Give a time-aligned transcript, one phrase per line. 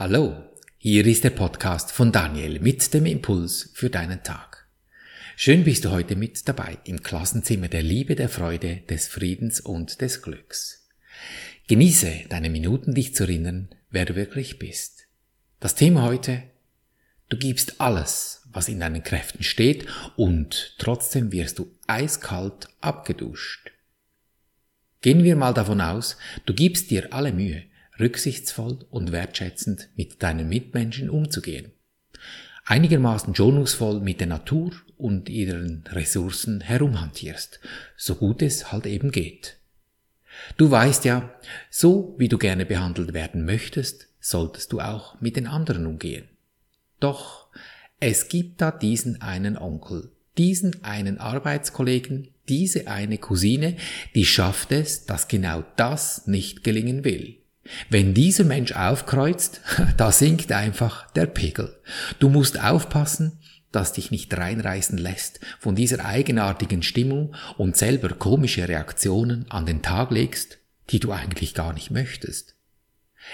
[0.00, 0.34] Hallo,
[0.78, 4.66] hier ist der Podcast von Daniel mit dem Impuls für deinen Tag.
[5.36, 10.00] Schön bist du heute mit dabei im Klassenzimmer der Liebe, der Freude, des Friedens und
[10.00, 10.88] des Glücks.
[11.68, 15.06] Genieße deine Minuten, dich zu erinnern, wer du wirklich bist.
[15.60, 16.44] Das Thema heute,
[17.28, 19.86] du gibst alles, was in deinen Kräften steht
[20.16, 23.70] und trotzdem wirst du eiskalt abgeduscht.
[25.02, 27.64] Gehen wir mal davon aus, du gibst dir alle Mühe,
[28.00, 31.72] rücksichtsvoll und wertschätzend mit deinen Mitmenschen umzugehen.
[32.64, 37.60] Einigermaßen schonungsvoll mit der Natur und ihren Ressourcen herumhantierst,
[37.96, 39.56] so gut es halt eben geht.
[40.56, 41.34] Du weißt ja,
[41.70, 46.28] so wie du gerne behandelt werden möchtest, solltest du auch mit den anderen umgehen.
[47.00, 47.48] Doch
[47.98, 53.76] es gibt da diesen einen Onkel, diesen einen Arbeitskollegen, diese eine Cousine,
[54.14, 57.39] die schafft es, dass genau das nicht gelingen will.
[57.88, 59.60] Wenn dieser Mensch aufkreuzt,
[59.96, 61.76] da sinkt einfach der Pegel.
[62.18, 63.38] Du musst aufpassen,
[63.72, 69.82] dass dich nicht reinreißen lässt von dieser eigenartigen Stimmung und selber komische Reaktionen an den
[69.82, 70.58] Tag legst,
[70.90, 72.56] die du eigentlich gar nicht möchtest.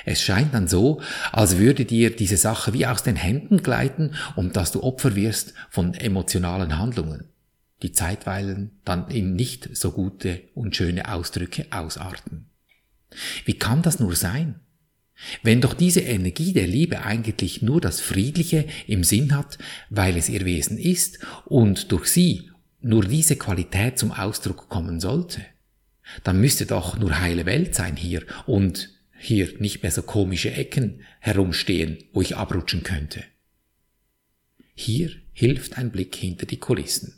[0.05, 1.01] Es scheint dann so,
[1.33, 5.55] als würde dir diese Sache wie aus den Händen gleiten und dass du Opfer wirst
[5.71, 7.29] von emotionalen Handlungen,
[7.83, 12.51] die zeitweilen dann in nicht so gute und schöne Ausdrücke ausarten.
[13.45, 14.61] Wie kann das nur sein?
[15.43, 19.59] Wenn doch diese Energie der Liebe eigentlich nur das Friedliche im Sinn hat,
[19.89, 22.51] weil es ihr Wesen ist und durch sie
[22.81, 25.41] nur diese Qualität zum Ausdruck kommen sollte,
[26.23, 31.01] dann müsste doch nur heile Welt sein hier und hier nicht mehr so komische Ecken
[31.21, 33.25] herumstehen, wo ich abrutschen könnte.
[34.75, 37.15] Hier hilft ein Blick hinter die Kulissen.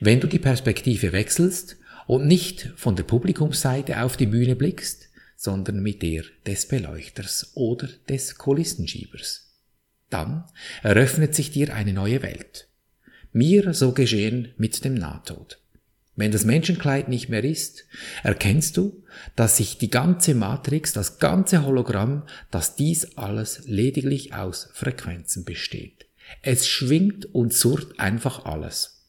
[0.00, 1.76] Wenn du die Perspektive wechselst
[2.08, 5.08] und nicht von der Publikumsseite auf die Bühne blickst,
[5.42, 9.50] sondern mit der des Beleuchters oder des Kulissenschiebers.
[10.08, 10.44] Dann
[10.84, 12.68] eröffnet sich dir eine neue Welt.
[13.32, 15.58] Mir so geschehen mit dem Nahtod.
[16.14, 17.86] Wenn das Menschenkleid nicht mehr ist,
[18.22, 19.02] erkennst du,
[19.34, 22.22] dass sich die ganze Matrix, das ganze Hologramm,
[22.52, 26.06] dass dies alles lediglich aus Frequenzen besteht.
[26.42, 29.01] Es schwingt und surrt einfach alles.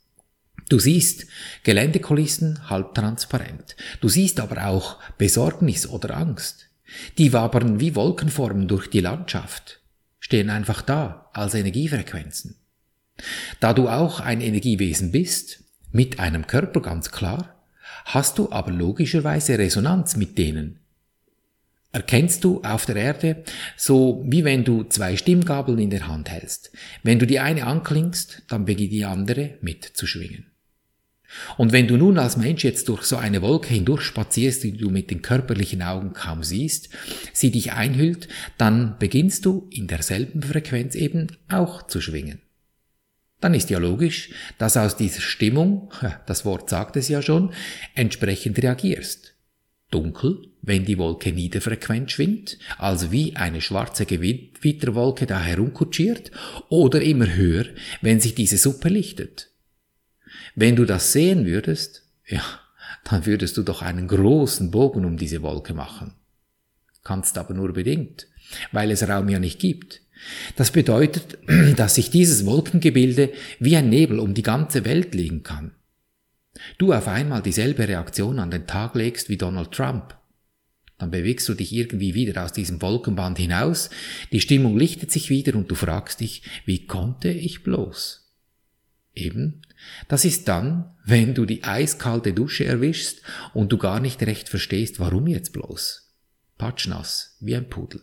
[0.70, 1.28] Du siehst
[1.64, 3.76] Geländekulissen halb transparent.
[4.02, 6.70] Du siehst aber auch Besorgnis oder Angst.
[7.18, 9.82] Die wabern wie Wolkenformen durch die Landschaft,
[10.20, 12.56] stehen einfach da als Energiefrequenzen.
[13.60, 17.56] Da du auch ein Energiewesen bist, mit einem Körper ganz klar,
[18.06, 20.80] hast du aber logischerweise Resonanz mit denen.
[21.92, 23.44] Erkennst du auf der Erde,
[23.78, 26.72] so wie wenn du zwei Stimmgabeln in der Hand hältst.
[27.04, 30.53] Wenn du die eine anklingst, dann beginnt die andere mitzuschwingen.
[31.58, 34.90] Und wenn du nun als Mensch jetzt durch so eine Wolke hindurch spazierst, die du
[34.90, 36.90] mit den körperlichen Augen kaum siehst,
[37.34, 38.28] sie dich einhüllt,
[38.58, 42.42] dann beginnst du in derselben Frequenz eben auch zu schwingen.
[43.40, 45.92] Dann ist ja logisch, dass aus dieser Stimmung,
[46.26, 47.52] das Wort sagt es ja schon,
[47.94, 49.36] entsprechend reagierst.
[49.92, 56.32] Dunkel, wenn die Wolke niederfrequent schwingt, also wie eine schwarze Gewitterwolke da herumkutschiert,
[56.70, 57.66] oder immer höher,
[58.02, 59.53] wenn sich diese Suppe lichtet.
[60.56, 62.44] Wenn du das sehen würdest, ja,
[63.04, 66.14] dann würdest du doch einen großen Bogen um diese Wolke machen.
[67.04, 68.28] Kannst aber nur bedingt,
[68.72, 70.02] weil es Raum ja nicht gibt.
[70.56, 71.38] Das bedeutet,
[71.76, 75.72] dass sich dieses Wolkengebilde wie ein Nebel um die ganze Welt legen kann.
[76.78, 80.16] Du auf einmal dieselbe Reaktion an den Tag legst wie Donald Trump.
[80.98, 83.90] Dann bewegst du dich irgendwie wieder aus diesem Wolkenband hinaus,
[84.32, 88.23] die Stimmung lichtet sich wieder und du fragst dich, wie konnte ich bloß?
[89.16, 89.62] Eben,
[90.08, 93.22] das ist dann, wenn du die eiskalte Dusche erwischst
[93.54, 96.12] und du gar nicht recht verstehst, warum jetzt bloß.
[96.58, 98.02] Patschnass, wie ein Pudel.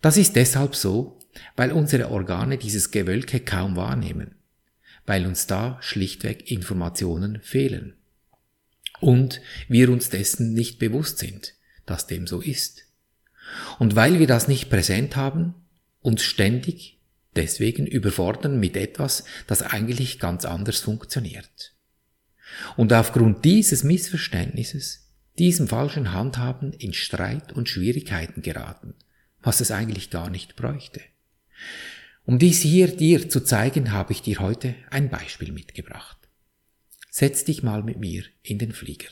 [0.00, 1.20] Das ist deshalb so,
[1.56, 4.34] weil unsere Organe dieses Gewölke kaum wahrnehmen,
[5.06, 7.94] weil uns da schlichtweg Informationen fehlen.
[9.00, 11.54] Und wir uns dessen nicht bewusst sind,
[11.86, 12.84] dass dem so ist.
[13.78, 15.54] Und weil wir das nicht präsent haben,
[16.00, 16.98] uns ständig
[17.36, 21.74] deswegen überfordern mit etwas, das eigentlich ganz anders funktioniert.
[22.76, 25.08] Und aufgrund dieses Missverständnisses,
[25.38, 28.94] diesem falschen Handhaben in Streit und Schwierigkeiten geraten,
[29.40, 31.00] was es eigentlich gar nicht bräuchte.
[32.24, 36.18] Um dies hier dir zu zeigen, habe ich dir heute ein Beispiel mitgebracht.
[37.10, 39.08] Setz dich mal mit mir in den Flieger.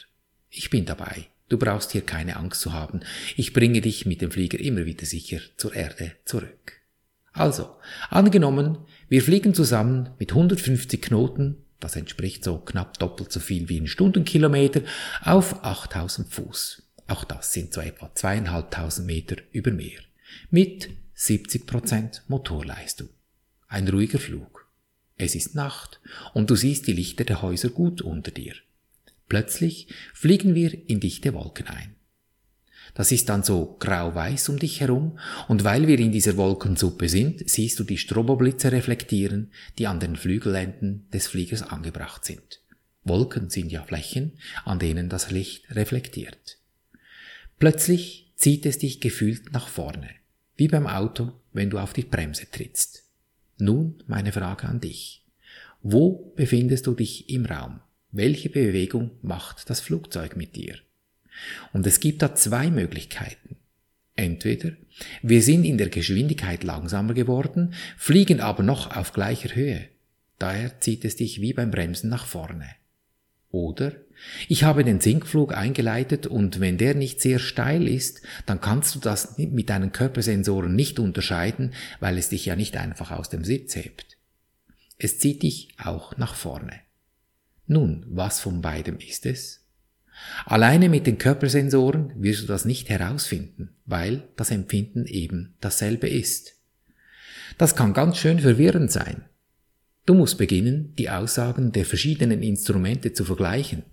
[0.49, 1.27] Ich bin dabei.
[1.49, 3.01] Du brauchst hier keine Angst zu haben.
[3.37, 6.80] Ich bringe dich mit dem Flieger immer wieder sicher zur Erde zurück.
[7.33, 7.77] Also,
[8.11, 8.79] angenommen,
[9.09, 13.87] wir fliegen zusammen mit 150 Knoten, das entspricht so knapp doppelt so viel wie ein
[13.87, 14.83] Stundenkilometer,
[15.23, 16.83] auf 8000 Fuß.
[17.07, 20.01] Auch das sind so etwa zweieinhalbtausend Meter über Meer.
[20.51, 23.09] Mit 70% Motorleistung.
[23.67, 24.69] Ein ruhiger Flug.
[25.17, 26.01] Es ist Nacht
[26.35, 28.55] und du siehst die Lichter der Häuser gut unter dir.
[29.29, 31.95] Plötzlich fliegen wir in dichte Wolken ein.
[33.01, 35.19] Das ist dann so grau-weiß um dich herum
[35.49, 40.17] und weil wir in dieser Wolkensuppe sind, siehst du die Stroboblitze reflektieren, die an den
[40.17, 42.61] Flügelenden des Fliegers angebracht sind.
[43.03, 44.33] Wolken sind ja Flächen,
[44.67, 46.59] an denen das Licht reflektiert.
[47.59, 50.11] Plötzlich zieht es dich gefühlt nach vorne,
[50.57, 53.05] wie beim Auto, wenn du auf die Bremse trittst.
[53.57, 55.25] Nun meine Frage an dich.
[55.81, 57.81] Wo befindest du dich im Raum?
[58.13, 60.77] Welche Bewegung macht das Flugzeug mit dir?
[61.73, 63.57] Und es gibt da zwei Möglichkeiten.
[64.17, 64.73] Entweder
[65.23, 69.89] wir sind in der Geschwindigkeit langsamer geworden, fliegen aber noch auf gleicher Höhe.
[70.39, 72.69] Daher zieht es dich wie beim Bremsen nach vorne.
[73.51, 73.93] Oder
[74.49, 79.01] ich habe den Sinkflug eingeleitet und wenn der nicht sehr steil ist, dann kannst du
[79.01, 83.75] das mit deinen Körpersensoren nicht unterscheiden, weil es dich ja nicht einfach aus dem Sitz
[83.75, 84.19] hebt.
[84.99, 86.81] Es zieht dich auch nach vorne.
[87.67, 89.60] Nun, was von beidem ist es?
[90.47, 96.55] Alleine mit den Körpersensoren wirst du das nicht herausfinden, weil das Empfinden eben dasselbe ist.
[97.59, 99.25] Das kann ganz schön verwirrend sein.
[100.07, 103.85] Du musst beginnen, die Aussagen der verschiedenen Instrumente zu vergleichen.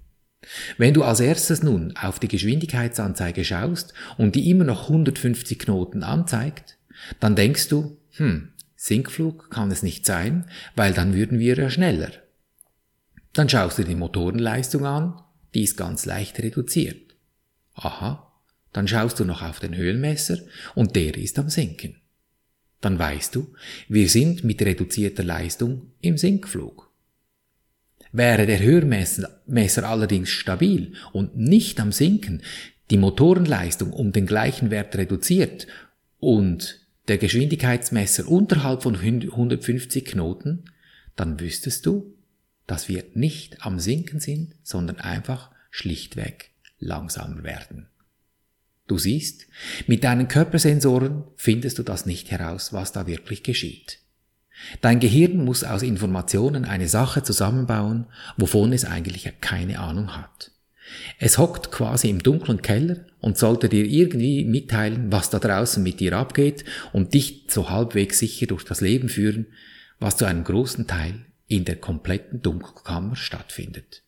[0.78, 6.04] Wenn du als erstes nun auf die Geschwindigkeitsanzeige schaust und die immer noch 150 Knoten
[6.04, 6.78] anzeigt,
[7.20, 12.12] dann denkst du, hm, Sinkflug kann es nicht sein, weil dann würden wir ja schneller.
[13.34, 15.22] Dann schaust du die Motorenleistung an
[15.58, 17.16] die ist ganz leicht reduziert.
[17.74, 18.32] Aha,
[18.74, 20.38] dann schaust du noch auf den Höhenmesser
[20.76, 21.96] und der ist am Sinken.
[22.80, 23.52] Dann weißt du,
[23.90, 26.92] wir sind mit reduzierter Leistung im Sinkflug.
[28.12, 32.44] Wäre der Höhenmesser allerdings stabil und nicht am Sinken,
[32.92, 35.66] die Motorenleistung um den gleichen Wert reduziert
[36.20, 40.66] und der Geschwindigkeitsmesser unterhalb von 150 Knoten,
[41.16, 42.17] dann wüsstest du,
[42.68, 47.88] dass wir nicht am Sinken sind, sondern einfach schlichtweg langsamer werden.
[48.88, 49.48] Du siehst,
[49.88, 54.00] mit deinen Körpersensoren findest du das nicht heraus, was da wirklich geschieht.
[54.82, 60.52] Dein Gehirn muss aus Informationen eine Sache zusammenbauen, wovon es eigentlich keine Ahnung hat.
[61.20, 66.00] Es hockt quasi im dunklen Keller und sollte dir irgendwie mitteilen, was da draußen mit
[66.00, 66.64] dir abgeht
[66.94, 69.48] und dich so halbwegs sicher durch das Leben führen,
[70.00, 74.04] was zu einem großen Teil in der kompletten Dunkelkammer stattfindet.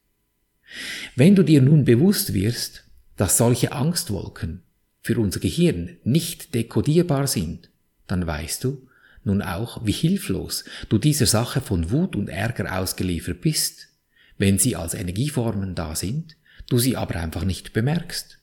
[1.15, 2.83] Wenn du dir nun bewusst wirst,
[3.15, 4.63] dass solche Angstwolken
[5.01, 7.69] für unser Gehirn nicht dekodierbar sind,
[8.07, 8.87] dann weißt du
[9.23, 13.89] nun auch, wie hilflos du dieser Sache von Wut und Ärger ausgeliefert bist,
[14.37, 16.37] wenn sie als Energieformen da sind,
[16.69, 18.39] du sie aber einfach nicht bemerkst.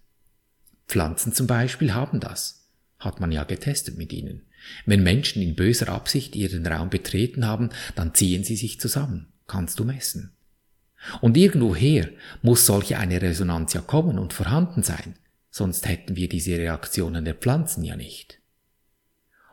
[0.86, 4.42] Pflanzen zum Beispiel haben das, hat man ja getestet mit ihnen.
[4.84, 9.32] Wenn Menschen in böser Absicht ihren Raum betreten haben, dann ziehen sie sich zusammen.
[9.46, 10.32] Kannst du messen.
[11.20, 12.08] Und irgendwoher
[12.42, 15.14] muss solche eine Resonanz ja kommen und vorhanden sein,
[15.50, 18.40] sonst hätten wir diese Reaktionen der Pflanzen ja nicht.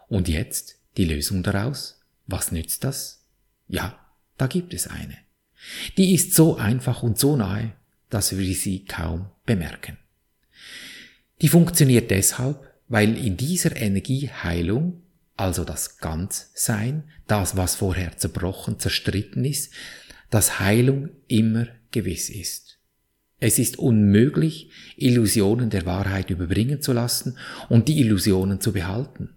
[0.07, 1.99] Und jetzt die Lösung daraus?
[2.25, 3.25] Was nützt das?
[3.67, 3.99] Ja,
[4.37, 5.17] da gibt es eine.
[5.97, 7.73] Die ist so einfach und so nahe,
[8.09, 9.97] dass wir sie kaum bemerken.
[11.41, 15.02] Die funktioniert deshalb, weil in dieser Energie Heilung
[15.35, 19.73] also das Ganzsein, das, was vorher zerbrochen, zerstritten ist,
[20.29, 22.79] dass Heilung immer gewiss ist.
[23.39, 27.37] Es ist unmöglich, Illusionen der Wahrheit überbringen zu lassen
[27.67, 29.35] und die Illusionen zu behalten.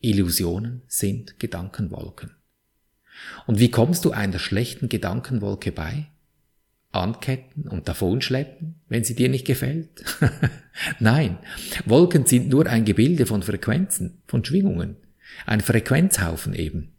[0.00, 2.32] Illusionen sind Gedankenwolken.
[3.46, 6.06] Und wie kommst du einer schlechten Gedankenwolke bei?
[6.92, 10.04] Anketten und davonschleppen, wenn sie dir nicht gefällt?
[10.98, 11.38] Nein,
[11.86, 14.96] Wolken sind nur ein Gebilde von Frequenzen, von Schwingungen.
[15.46, 16.92] Ein Frequenzhaufen eben.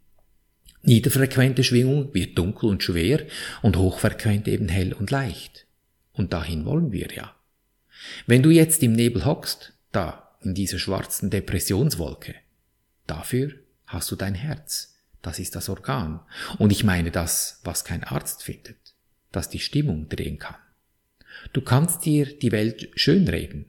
[0.82, 3.24] Niederfrequente Schwingung wird dunkel und schwer
[3.62, 5.66] und hochfrequent eben hell und leicht.
[6.12, 7.34] Und dahin wollen wir ja.
[8.26, 12.34] Wenn du jetzt im Nebel hockst, da, in dieser schwarzen Depressionswolke,
[13.06, 13.52] dafür
[13.86, 14.96] hast du dein Herz.
[15.22, 16.20] Das ist das Organ.
[16.58, 18.94] Und ich meine das, was kein Arzt findet,
[19.30, 20.56] das die Stimmung drehen kann.
[21.52, 23.66] Du kannst dir die Welt schönreden.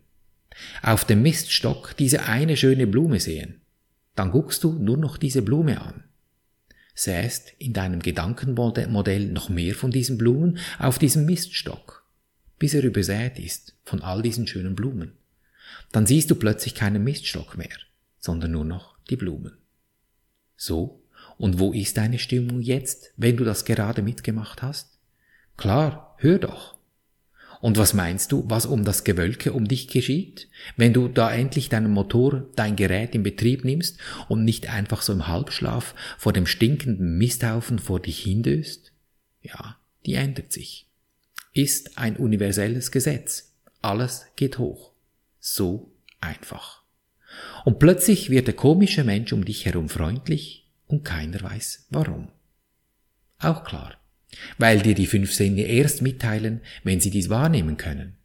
[0.81, 3.61] Auf dem Miststock diese eine schöne Blume sehen.
[4.15, 6.03] Dann guckst du nur noch diese Blume an.
[6.95, 12.05] Säst in deinem Gedankenmodell noch mehr von diesen Blumen auf diesem Miststock,
[12.59, 15.13] bis er übersät ist von all diesen schönen Blumen.
[15.91, 17.77] Dann siehst du plötzlich keinen Miststock mehr,
[18.19, 19.57] sondern nur noch die Blumen.
[20.55, 21.01] So,
[21.37, 24.99] und wo ist deine Stimmung jetzt, wenn du das gerade mitgemacht hast?
[25.57, 26.75] Klar, hör doch.
[27.63, 31.69] Und was meinst du, was um das Gewölke um dich geschieht, wenn du da endlich
[31.69, 36.45] deinen Motor, dein Gerät in Betrieb nimmst und nicht einfach so im Halbschlaf vor dem
[36.45, 38.91] stinkenden Misthaufen vor dich hindöst?
[39.41, 40.89] Ja, die ändert sich.
[41.53, 43.53] Ist ein universelles Gesetz.
[43.81, 44.91] Alles geht hoch.
[45.39, 45.89] So
[46.19, 46.83] einfach.
[47.63, 52.27] Und plötzlich wird der komische Mensch um dich herum freundlich und keiner weiß warum.
[53.39, 54.02] Auch klar
[54.57, 58.17] weil dir die fünf Sinne erst mitteilen, wenn sie dies wahrnehmen können.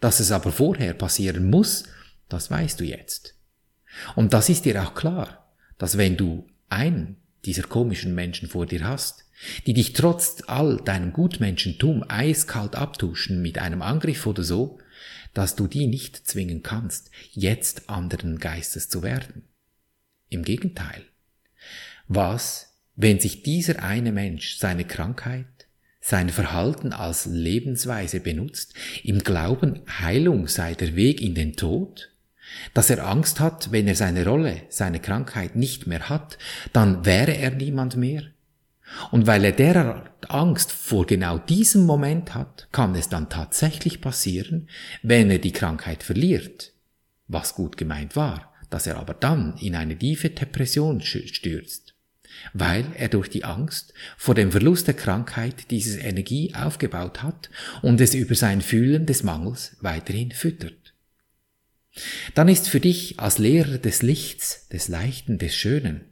[0.00, 1.84] Dass es aber vorher passieren muss,
[2.28, 3.34] das weißt du jetzt.
[4.16, 8.84] Und das ist dir auch klar, dass wenn du einen dieser komischen Menschen vor dir
[8.84, 9.24] hast,
[9.66, 14.78] die dich trotz all deinem Gutmenschentum eiskalt abtuschen mit einem Angriff oder so,
[15.34, 19.48] dass du die nicht zwingen kannst, jetzt anderen Geistes zu werden.
[20.28, 21.04] Im Gegenteil.
[22.06, 25.46] Was wenn sich dieser eine Mensch seine Krankheit,
[26.00, 32.10] sein Verhalten als Lebensweise benutzt, im Glauben, Heilung sei der Weg in den Tod,
[32.74, 36.38] dass er Angst hat, wenn er seine Rolle, seine Krankheit nicht mehr hat,
[36.72, 38.22] dann wäre er niemand mehr.
[39.10, 44.68] Und weil er derart Angst vor genau diesem Moment hat, kann es dann tatsächlich passieren,
[45.02, 46.72] wenn er die Krankheit verliert,
[47.26, 51.83] was gut gemeint war, dass er aber dann in eine tiefe Depression stürzt
[52.52, 57.50] weil er durch die Angst vor dem Verlust der Krankheit diese Energie aufgebaut hat
[57.82, 60.94] und es über sein Fühlen des Mangels weiterhin füttert.
[62.34, 66.02] Dann ist für dich als Lehrer des Lichts, des Leichten, des Schönen,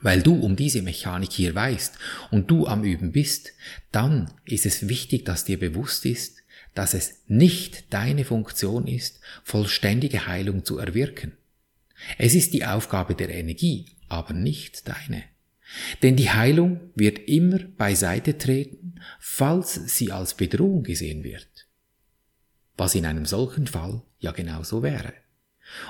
[0.00, 1.98] weil du um diese Mechanik hier weißt
[2.30, 3.52] und du am Üben bist,
[3.92, 6.42] dann ist es wichtig, dass dir bewusst ist,
[6.74, 11.32] dass es nicht deine Funktion ist, vollständige Heilung zu erwirken.
[12.18, 15.22] Es ist die Aufgabe der Energie, aber nicht deine.
[16.02, 21.48] Denn die Heilung wird immer beiseite treten, falls sie als Bedrohung gesehen wird.
[22.76, 25.12] Was in einem solchen Fall ja genauso wäre.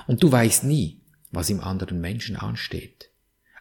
[0.07, 1.01] Und du weißt nie,
[1.31, 3.09] was im anderen Menschen ansteht.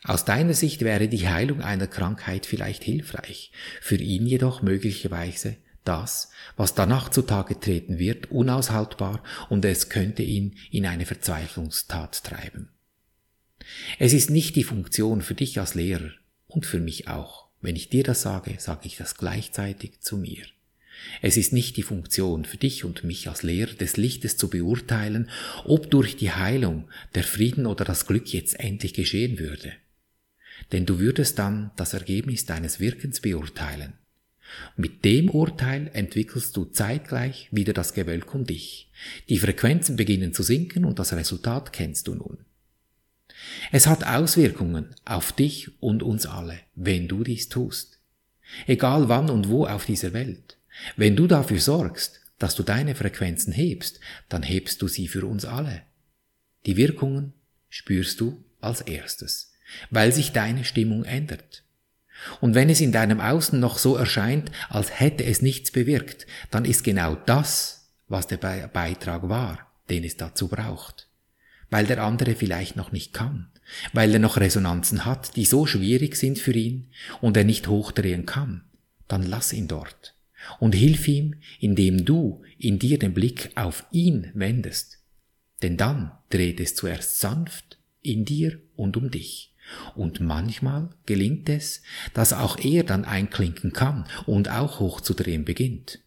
[0.02, 6.30] Aus deiner Sicht wäre die Heilung einer Krankheit vielleicht hilfreich, für ihn jedoch möglicherweise das,
[6.56, 12.73] was danach zutage treten wird, unaushaltbar und es könnte ihn in eine Verzweiflungstat treiben.
[13.98, 16.10] Es ist nicht die Funktion für dich als Lehrer
[16.46, 17.48] und für mich auch.
[17.60, 20.44] Wenn ich dir das sage, sage ich das gleichzeitig zu mir.
[21.22, 25.30] Es ist nicht die Funktion für dich und mich als Lehrer des Lichtes zu beurteilen,
[25.64, 29.72] ob durch die Heilung der Frieden oder das Glück jetzt endlich geschehen würde.
[30.72, 33.94] Denn du würdest dann das Ergebnis deines Wirkens beurteilen.
[34.76, 38.90] Mit dem Urteil entwickelst du zeitgleich wieder das Gewölk um dich.
[39.28, 42.38] Die Frequenzen beginnen zu sinken und das Resultat kennst du nun.
[43.72, 47.98] Es hat Auswirkungen auf dich und uns alle, wenn du dies tust.
[48.66, 50.58] Egal wann und wo auf dieser Welt.
[50.96, 55.44] Wenn du dafür sorgst, dass du deine Frequenzen hebst, dann hebst du sie für uns
[55.44, 55.82] alle.
[56.66, 57.32] Die Wirkungen
[57.68, 59.52] spürst du als erstes,
[59.90, 61.64] weil sich deine Stimmung ändert.
[62.40, 66.64] Und wenn es in deinem Außen noch so erscheint, als hätte es nichts bewirkt, dann
[66.64, 71.08] ist genau das, was der Beitrag war, den es dazu braucht
[71.74, 73.48] weil der andere vielleicht noch nicht kann,
[73.92, 76.86] weil er noch Resonanzen hat, die so schwierig sind für ihn
[77.20, 78.62] und er nicht hochdrehen kann,
[79.08, 80.14] dann lass ihn dort
[80.60, 85.00] und hilf ihm, indem du in dir den Blick auf ihn wendest.
[85.62, 89.52] Denn dann dreht es zuerst sanft in dir und um dich.
[89.96, 96.03] Und manchmal gelingt es, dass auch er dann einklinken kann und auch hochzudrehen beginnt.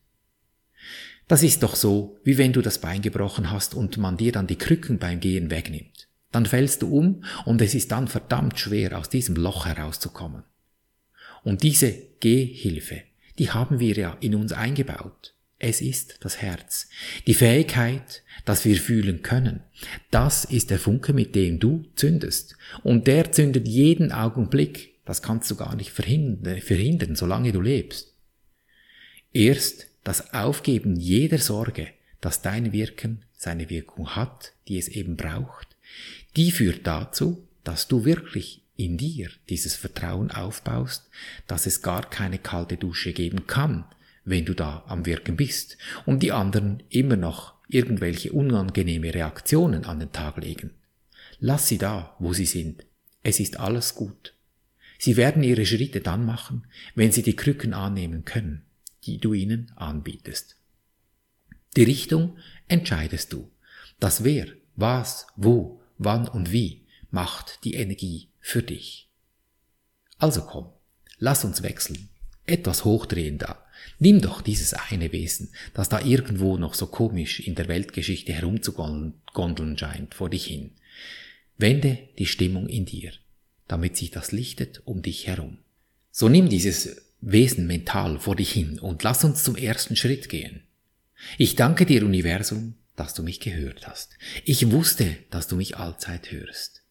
[1.28, 4.48] Das ist doch so, wie wenn du das Bein gebrochen hast und man dir dann
[4.48, 6.08] die Krücken beim Gehen wegnimmt.
[6.32, 10.44] Dann fällst du um und es ist dann verdammt schwer, aus diesem Loch herauszukommen.
[11.44, 13.04] Und diese Gehhilfe,
[13.40, 15.34] die haben wir ja in uns eingebaut.
[15.60, 16.88] Es ist das Herz.
[17.26, 19.62] Die Fähigkeit, dass wir fühlen können.
[20.12, 22.56] Das ist der Funke, mit dem du zündest.
[22.84, 24.94] Und der zündet jeden Augenblick.
[25.06, 28.14] Das kannst du gar nicht verhindern, verhindern solange du lebst.
[29.34, 31.90] Erst das Aufgeben jeder Sorge,
[32.22, 35.76] dass dein Wirken seine Wirkung hat, die es eben braucht,
[36.38, 41.10] die führt dazu, dass du wirklich in dir dieses Vertrauen aufbaust,
[41.46, 43.84] dass es gar keine kalte Dusche geben kann,
[44.24, 50.00] wenn du da am Wirken bist und die anderen immer noch irgendwelche unangenehme Reaktionen an
[50.00, 50.70] den Tag legen.
[51.40, 52.86] Lass sie da, wo sie sind.
[53.24, 54.36] Es ist alles gut.
[55.00, 58.64] Sie werden ihre Schritte dann machen, wenn sie die Krücken annehmen können
[59.08, 60.58] die du ihnen anbietest.
[61.76, 62.38] Die Richtung
[62.68, 63.50] entscheidest du.
[64.00, 69.10] Das Wer, was, wo, wann und wie macht die Energie für dich.
[70.18, 70.70] Also komm,
[71.18, 72.10] lass uns wechseln.
[72.48, 73.64] etwas hochdrehen da.
[74.00, 79.78] Nimm doch dieses eine Wesen, das da irgendwo noch so komisch in der Weltgeschichte herumzugondeln
[79.78, 80.72] scheint, vor dich hin.
[81.58, 83.12] Wende die Stimmung in dir,
[83.68, 85.58] damit sich das lichtet um dich herum.
[86.12, 90.62] So nimm dieses Wesen mental vor dich hin und lass uns zum ersten Schritt gehen.
[91.38, 94.18] Ich danke dir, Universum, dass du mich gehört hast.
[94.46, 96.84] Ich wusste, dass du mich allzeit hörst.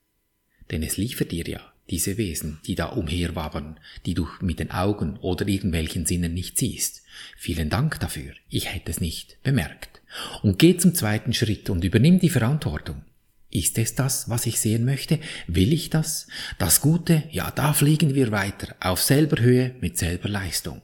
[0.71, 5.17] Denn es liefert dir ja diese Wesen, die da umherwabern, die du mit den Augen
[5.19, 7.03] oder irgendwelchen Sinnen nicht siehst.
[7.37, 10.01] Vielen Dank dafür, ich hätte es nicht bemerkt.
[10.43, 13.05] Und geh zum zweiten Schritt und übernimm die Verantwortung.
[13.51, 15.21] Ist es das, was ich sehen möchte?
[15.47, 16.27] Will ich das?
[16.59, 17.25] Das Gute?
[17.31, 20.83] Ja, da fliegen wir weiter, auf selber Höhe mit selber Leistung.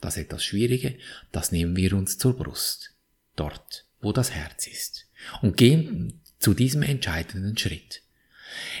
[0.00, 0.96] Das etwas Schwierige,
[1.32, 2.94] das nehmen wir uns zur Brust.
[3.36, 5.06] Dort, wo das Herz ist.
[5.42, 8.02] Und gehen zu diesem entscheidenden Schritt.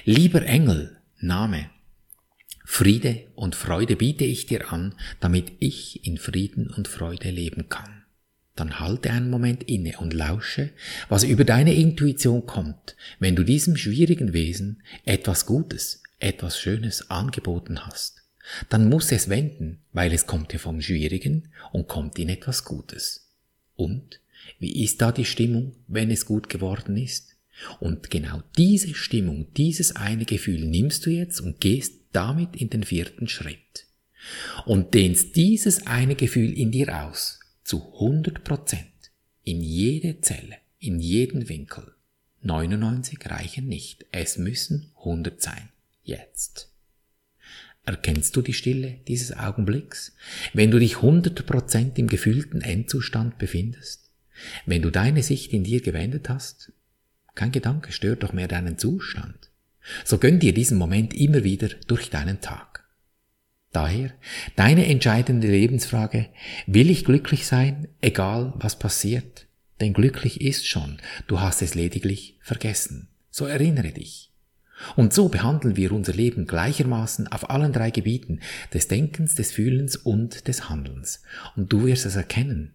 [0.04, 1.70] Lieber Engel, Name.
[2.64, 7.97] Friede und Freude biete ich dir an, damit ich in Frieden und Freude leben kann.
[8.58, 10.70] Dann halte einen Moment inne und lausche,
[11.08, 17.86] was über deine Intuition kommt, wenn du diesem schwierigen Wesen etwas Gutes, etwas Schönes angeboten
[17.86, 18.24] hast.
[18.68, 23.30] Dann muss es wenden, weil es kommt ja vom Schwierigen und kommt in etwas Gutes.
[23.76, 24.18] Und
[24.58, 27.36] wie ist da die Stimmung, wenn es gut geworden ist?
[27.78, 32.82] Und genau diese Stimmung, dieses eine Gefühl nimmst du jetzt und gehst damit in den
[32.82, 33.86] vierten Schritt.
[34.66, 39.12] Und dehnst dieses eine Gefühl in dir aus, zu 100 Prozent,
[39.44, 41.94] in jede Zelle, in jeden Winkel.
[42.42, 45.68] 99 reichen nicht, es müssen 100 sein.
[46.02, 46.72] Jetzt.
[47.84, 50.14] Erkennst du die Stille dieses Augenblicks,
[50.52, 54.10] wenn du dich 100% im gefühlten Endzustand befindest?
[54.66, 56.72] Wenn du deine Sicht in dir gewendet hast
[57.38, 59.50] kein Gedanke stört doch mehr deinen Zustand.
[60.04, 62.77] So gönn dir diesen Moment immer wieder durch deinen Tag.
[63.78, 64.10] Daher
[64.56, 66.26] deine entscheidende Lebensfrage,
[66.66, 69.46] will ich glücklich sein, egal was passiert?
[69.80, 73.06] Denn glücklich ist schon, du hast es lediglich vergessen.
[73.30, 74.32] So erinnere dich.
[74.96, 78.40] Und so behandeln wir unser Leben gleichermaßen auf allen drei Gebieten
[78.74, 81.22] des Denkens, des Fühlens und des Handelns.
[81.54, 82.74] Und du wirst es erkennen.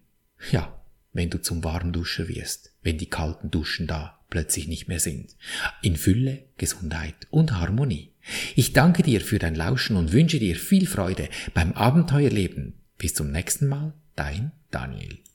[0.52, 0.80] Ja,
[1.12, 5.36] wenn du zum Warmduscher wirst, wenn die kalten Duschen da plötzlich nicht mehr sind.
[5.80, 8.10] In Fülle, Gesundheit und Harmonie.
[8.56, 12.74] Ich danke dir für dein Lauschen und wünsche dir viel Freude beim Abenteuerleben.
[12.98, 15.24] Bis zum nächsten Mal, dein Daniel.